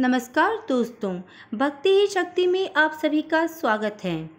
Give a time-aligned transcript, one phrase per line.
[0.00, 1.12] नमस्कार दोस्तों
[1.54, 4.30] भक्ति ही शक्ति में आप सभी का स्वागत है।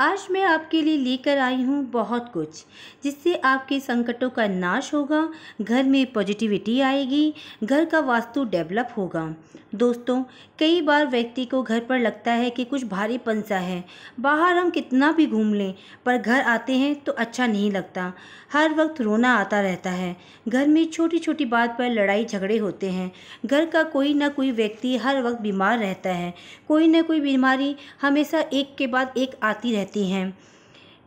[0.00, 2.64] आज मैं आपके लिए लेकर आई हूँ बहुत कुछ,
[3.04, 5.28] जिससे आपके संकटों का नाश होगा,
[5.62, 7.34] घर में पॉजिटिविटी आएगी,
[7.64, 9.34] घर का वास्तु डेवलप होगा।
[9.74, 10.22] दोस्तों,
[10.58, 13.84] कई बार व्यक्ति को घर पर लगता है कि कुछ भारीपन सा है,
[14.20, 15.74] बाहर हम कितना भी घूम लें,
[16.06, 18.12] पर घर आते हैं तो अच्छा नहीं लगता।
[18.52, 20.16] हर वक्त रोना आता रहता है।
[20.48, 23.10] घर में छोटी छोटी बात पर लड़ाई झगड़े होते हैं।
[23.46, 26.34] घर का कोई ना कोई व्यक्ति हर वक्त बीमार रहता है।
[26.68, 30.38] कोई ना कोई बीमारी हमेशा एक के बाद एक आती रहती हैं।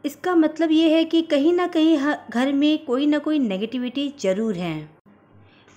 [0.05, 1.97] इसका मतलब ये है कि कहीं ना कहीं
[2.29, 5.03] घर में कोई ना कोई नेगेटिविटी ज़रूर है।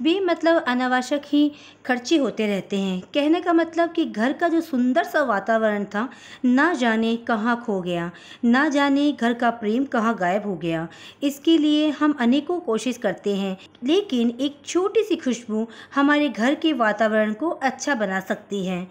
[0.00, 1.50] बेमतलब अनावश्यक ही
[1.86, 6.08] खर्चे होते रहते हैं। कहने का मतलब कि घर का जो सुंदर सा वातावरण था,
[6.44, 8.10] ना जाने कहाँ खो गया,
[8.44, 10.86] ना जाने घर का प्रेम कहाँ गायब हो गया।
[11.22, 16.72] इसके लिए हम अनेकों कोशिश करते हैं, लेकिन एक छोटी सी खुशबू हमारे घर के
[16.74, 18.86] वातावरण को अच्छा बना सकती है।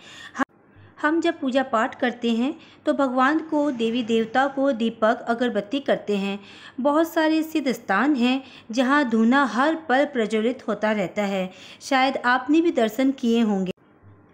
[0.97, 2.53] हम जब पूजा पाठ करते हैं
[2.85, 6.39] तो भगवान को, देवी देवता को, दीपक, अगरबत्ती करते हैं।
[6.81, 11.49] बहुत सारे सिद्ध स्थान हैं, जहाँ धूना हर पल प्रज्वलित होता रहता है।
[11.81, 13.71] शायद आपने भी दर्शन किए होंगे।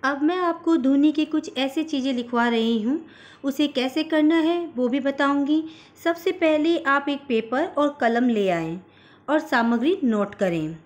[0.04, 3.00] अब मैं आपको धुनी की कुछ ऐसी चीज़ें लिखवा रही हूँ।
[3.44, 5.64] उसे कैसे करना है, वो भी बताऊँगी।
[6.04, 8.80] सबसे पहले आप एक पेपर और कलम ले आएँ
[9.30, 10.78] और सामग्री नोट करें।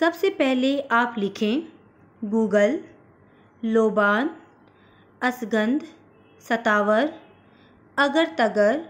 [0.00, 1.62] सबसे पहले आप लिखें,
[2.22, 2.78] गूगल,
[3.62, 4.30] लोबान
[5.22, 5.84] असगंध,
[6.44, 7.06] सतावर
[7.96, 8.80] अगर तगर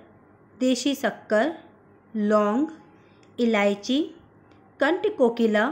[0.54, 1.50] देशी शक्कर,
[2.14, 2.66] लौंग,
[3.38, 4.02] इलायची
[4.80, 5.70] कंट कोकिला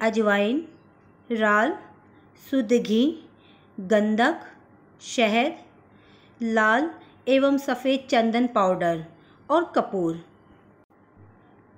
[0.00, 0.60] अजवाइन,
[1.30, 1.72] राल,
[2.42, 3.04] शुद्ध घी,
[3.78, 4.40] गंधक,
[5.06, 5.52] शहद,
[6.40, 6.90] लाल
[7.28, 9.04] एवं सफ़ेद चंदन पाउडर
[9.48, 10.24] और कपूर।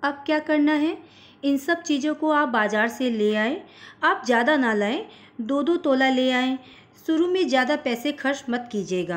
[0.03, 0.97] अब क्या करना है?
[1.45, 3.61] इन सब चीज़ों को आप बाज़ार से ले आएँ।
[4.05, 5.07] आप ज़्यादा ना लाएँ
[5.41, 6.59] दो दो तोला ले आएँ।
[7.11, 9.17] शुरू में ज़्यादा पैसे खर्च मत कीजिएगा।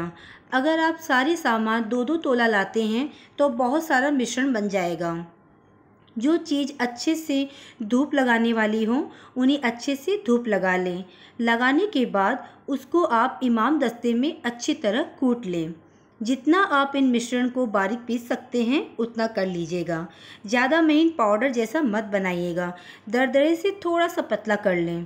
[0.54, 5.14] अगर आप सारे सामान दो दो तोला लाते हैं तो बहुत सारा मिश्रण बन जाएगा।
[6.16, 7.48] जो चीज़ अच्छे से
[7.84, 11.04] धूप लगाने वाली हो, उन्हें अच्छे से धूप लगा लें।
[11.42, 15.74] लगाने के बाद उसको आप इमाम दस्ते में अच्छी तरह कूट लें।
[16.22, 20.08] जितना आप इन मिश्रण को बारीक पीस सकते हैं, उतना कर लीजिएगा।
[20.46, 22.74] ज़्यादा महीन पाउडर जैसा मत बनाइएगा।
[23.10, 25.06] दरदरे से थोड़ा सा पतला कर लें।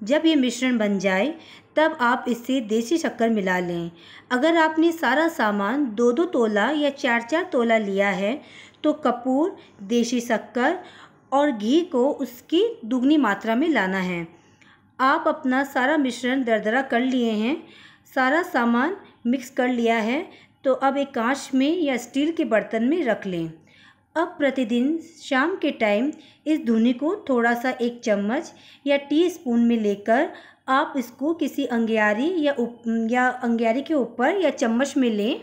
[0.00, 1.34] जब ये मिश्रण बन जाए,
[1.76, 3.90] तब आप इससे देसी शक्कर मिला लें।
[4.30, 8.40] अगर आपने सारा सामान दो दो तोला या चार चार तोला लिया है
[8.84, 10.78] तो कपूर, देसी शक्कर
[11.32, 14.26] और घी को उसकी दुगनी मात्रा में लाना है।
[14.98, 17.56] आप अपना सारा मिश्रण दरदरा कर लिए हैं,
[18.14, 20.26] सारा सामान मिक्स कर लिया है
[20.64, 23.52] तो अब एक कांच में या स्टील के बर्तन में रख लें।
[24.18, 26.10] अब प्रतिदिन शाम के टाइम
[26.46, 28.52] इस धुनी को थोड़ा सा एक चम्मच
[28.86, 30.28] या टी स्पून में लेकर
[30.68, 35.40] आप इसको किसी अंगियारी या उप, या अंगियारी के ऊपर या चम्मच में लें।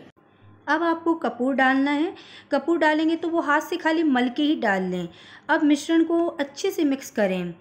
[0.68, 2.14] अब आपको कपूर डालना है।
[2.52, 5.08] कपूर डालेंगे तो वो हाथ से खाली मल के ही डाल लें।
[5.50, 7.54] अब मिश्रण को अच्छे से मिक्स करें।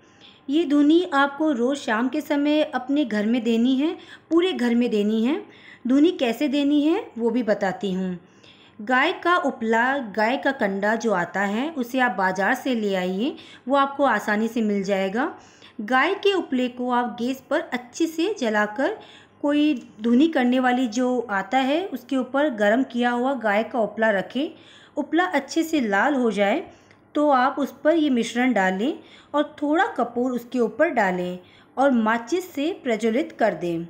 [0.50, 3.96] ये धुनी आपको रोज़ शाम के समय अपने घर में देनी है,
[4.30, 5.42] पूरे घर में देनी है।
[5.86, 8.18] धुनी कैसे देनी है वो भी बताती हूँ।
[8.78, 13.34] गाय का उपला, गाय का कंडा जो आता है, उसे आप बाज़ार से ले आइए,
[13.68, 15.32] वो आपको आसानी से मिल जाएगा।
[15.82, 18.96] गाय के उपले को आप गैस पर अच्छे से जलाकर
[19.42, 24.10] कोई धुनी करने वाली जो आता है, उसके ऊपर गरम किया हुआ गाय का उपला
[24.10, 24.50] रखें।
[24.96, 26.62] उपला अच्छे से लाल हो जाए
[27.14, 28.94] तो आप उस पर ये मिश्रण डालें
[29.34, 31.38] और थोड़ा कपूर उसके ऊपर डालें
[31.76, 33.86] और माचिस से प्रज्वलित कर दें।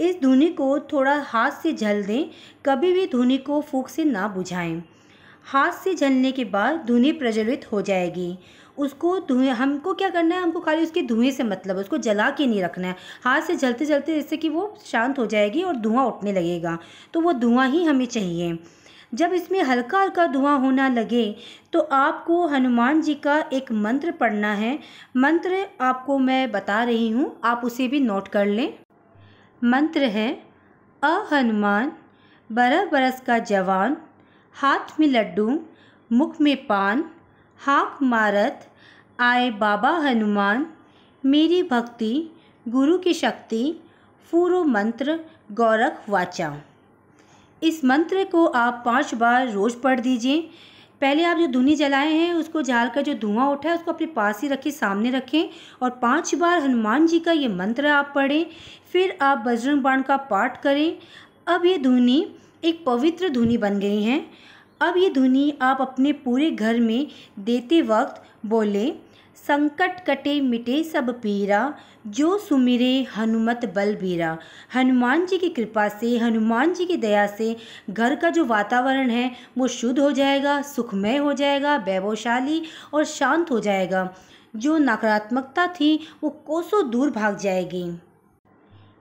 [0.00, 2.30] इस धुनी को थोड़ा हाथ से झल दें,
[2.66, 4.82] कभी भी धुनी को फूक से ना बुझाएँ।
[5.44, 8.36] हाथ से झलने के बाद धुनी प्रज्वलित हो जाएगी।
[8.78, 10.42] उसको धुएँ, हमको क्या करना है?
[10.42, 13.84] हमको खाली उसके धुएँ से मतलब उसको जला के नहीं रखना है। हाथ से जलते
[13.84, 16.78] जलते जैसे कि वो शांत हो जाएगी और धुआँ उठने लगेगा।
[17.14, 18.58] तो वो धुआँ ही हमें चाहिए।
[19.14, 21.24] जब इसमें हल्का हल्का धुआँ होना लगे
[21.72, 24.78] तो आपको हनुमान जी का एक मंत्र पढ़ना है।
[25.16, 28.72] मंत्र आपको मैं बता रही हूँ, आप उसे भी नोट कर लें।
[29.64, 30.42] मंत्र है,
[31.02, 31.92] अ हनुमान,
[32.52, 33.96] बरह बरस का जवान,
[34.52, 35.60] हाथ में लड्डू,
[36.12, 37.04] मुख में पान,
[37.60, 38.68] हाक मारत,
[39.20, 40.66] आए बाबा हनुमान,
[41.24, 42.30] मेरी भक्ति,
[42.68, 43.62] गुरु की शक्ति
[44.32, 45.18] पूर्व मंत्र,
[45.52, 46.56] गौरख वाचा
[47.62, 50.50] इस मंत्र को आप पाँच बार रोज़ पढ़ दीजिए।
[51.00, 54.06] पहले आप जो धुनी जलाए हैं, उसको जाल का जो धुआँ उठा है, उसको अपने
[54.06, 55.48] पास ही रखें, सामने रखें
[55.82, 58.46] और पाँच बार हनुमान जी का ये मंत्र आप पढ़ें,
[58.92, 60.96] फिर आप बजरंग बाण का पाठ करें।
[61.48, 62.26] अब ये धुनी
[62.64, 64.24] एक पवित्र धुनी बन गई हैं।
[64.80, 67.06] अब ये धुनी आप अपने पूरे घर में
[67.38, 68.96] देते वक्त बोलें
[69.36, 71.74] संकट कटे मिटे सब पीरा,
[72.06, 74.38] जो सुमिरे हनुमत बल बीरा।
[74.74, 77.56] हनुमान जी की कृपा से, हनुमान जी की दया से
[77.90, 82.62] घर का जो वातावरण है, वो शुद्ध हो जाएगा, सुखमय हो जाएगा, वैभवशाली
[82.94, 84.14] और शांत हो जाएगा।
[84.56, 88.00] जो नकारात्मकता थी, वो कोसों दूर भाग जाएगी।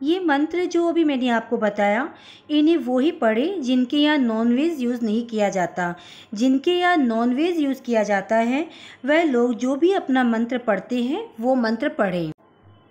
[0.04, 2.10] ये मंत्र जो अभी मैंने आपको बताया,
[2.50, 5.94] इन्हें वो ही पढ़े जिनके यहाँ नॉनवेज यूज़ नहीं किया जाता।
[6.34, 8.68] जिनके यहाँ नॉनवेज यूज़ किया जाता है,
[9.06, 12.32] वह लोग जो भी अपना मंत्र पढ़ते हैं, वो मंत्र पढ़ें।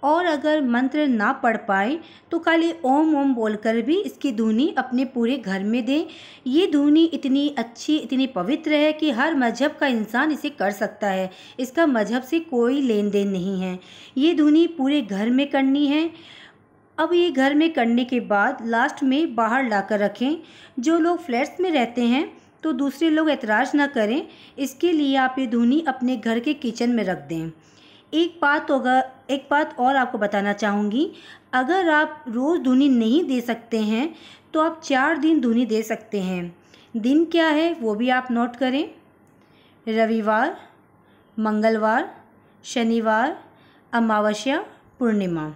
[0.02, 1.98] और अगर मंत्र ना पढ़ पाए
[2.30, 6.06] तो खाली ओम ओम बोलकर भी इसकी धुनी अपने पूरे घर में दें।
[6.46, 11.08] ये धुनी इतनी अच्छी, इतनी पवित्र है कि हर मज़हब का इंसान इसे कर सकता
[11.08, 11.30] है।
[11.60, 13.78] इसका मज़हब से कोई लेन देन नहीं है।
[14.18, 16.10] ये धुनी पूरे घर में करनी है।
[17.02, 20.36] अब ये घर में करने के बाद लास्ट में बाहर लाकर रखें।
[20.78, 22.30] जो लोग फ्लैट्स में रहते हैं
[22.62, 24.26] तो दूसरे लोग एतराज़ ना करें।
[24.58, 27.50] इसके लिए आप ये धुनी अपने घर के किचन में रख दें।
[28.12, 28.98] एक बात होगा,
[29.30, 31.10] एक बात और आपको बताना चाहूँगी।
[31.54, 34.14] अगर आप रोज़ धुनी नहीं दे सकते हैं
[34.54, 36.54] तो आप चार दिन धुनी दे सकते हैं।
[36.96, 38.84] दिन क्या है, वो भी आप नोट करें।
[39.86, 40.56] रविवार,
[41.36, 42.14] मंगलवार,
[42.64, 43.36] शनिवार,
[43.92, 44.64] अमावस्या,
[44.98, 45.48] पूर्णिमा।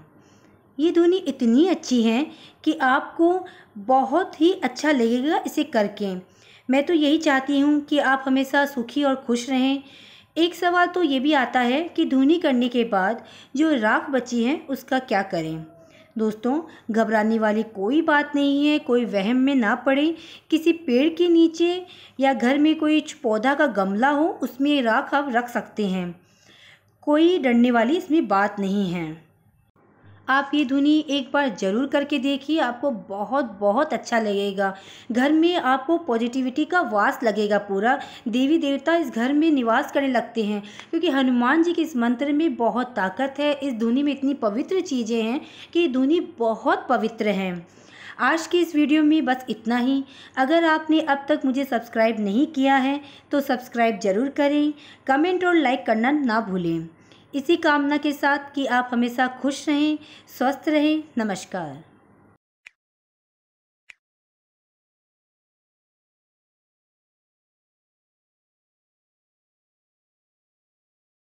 [0.78, 2.26] ये धुनी इतनी अच्छी है
[2.64, 3.46] कि आपको
[3.78, 6.14] बहुत ही अच्छा लगेगा इसे करके।
[6.70, 9.82] मैं तो यही चाहती हूँ कि आप हमेशा सुखी और खुश रहें।
[10.37, 13.25] एक सवाल तो ये भी आता है कि धुनी करने के बाद
[13.56, 15.64] जो राख बची है, उसका क्या करें?
[16.19, 20.17] दोस्तों, घबराने वाली कोई बात नहीं है, कोई वहम में ना पड़े।
[20.50, 21.87] किसी पेड़ के नीचे
[22.20, 26.20] या घर में कोई पौधा का गमला हो, उसमें राख आप रख सकते हैं।
[27.02, 29.25] कोई डरने वाली इसमें बात नहीं है।
[30.28, 34.75] आप ये धुनी एक बार ज़रूर करके देखिए, आपको बहुत बहुत अच्छा लगेगा।
[35.12, 40.08] घर में आपको पॉजिटिविटी का वास लगेगा पूरा। देवी देवता इस घर में निवास करने
[40.08, 44.12] लगते हैं, क्योंकि हनुमान जी के इस मंत्र में बहुत ताकत है। इस धुनी में
[44.12, 45.40] इतनी पवित्र चीज़ें हैं
[45.73, 47.67] कि ये धुनी बहुत पवित्र हैं।
[48.20, 50.02] आज की इस वीडियो में बस इतना ही।
[50.38, 53.00] अगर आपने अब तक मुझे सब्सक्राइब नहीं किया है
[53.31, 54.73] तो सब्सक्राइब ज़रूर करें।
[55.06, 56.88] कमेंट और लाइक करना ना भूलें।
[57.34, 59.99] इसी कामना के साथ कि आप हमेशा खुश रहें
[60.38, 61.95] स्वस्थ रहें। नमस्कार।